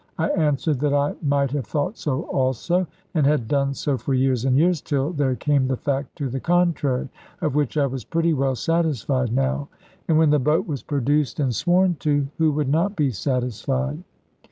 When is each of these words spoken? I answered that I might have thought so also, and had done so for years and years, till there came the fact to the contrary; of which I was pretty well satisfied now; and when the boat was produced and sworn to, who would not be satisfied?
I 0.17 0.29
answered 0.29 0.79
that 0.79 0.95
I 0.95 1.13
might 1.21 1.51
have 1.51 1.67
thought 1.67 1.95
so 1.95 2.23
also, 2.23 2.87
and 3.13 3.27
had 3.27 3.47
done 3.47 3.75
so 3.75 3.99
for 3.99 4.15
years 4.15 4.45
and 4.45 4.57
years, 4.57 4.81
till 4.81 5.11
there 5.13 5.35
came 5.35 5.67
the 5.67 5.77
fact 5.77 6.15
to 6.17 6.27
the 6.27 6.39
contrary; 6.39 7.09
of 7.39 7.53
which 7.53 7.77
I 7.77 7.85
was 7.85 8.03
pretty 8.03 8.33
well 8.33 8.55
satisfied 8.55 9.31
now; 9.31 9.67
and 10.07 10.17
when 10.17 10.31
the 10.31 10.39
boat 10.39 10.65
was 10.65 10.81
produced 10.81 11.39
and 11.39 11.53
sworn 11.53 11.97
to, 11.99 12.27
who 12.39 12.51
would 12.53 12.69
not 12.69 12.95
be 12.95 13.11
satisfied? 13.11 14.03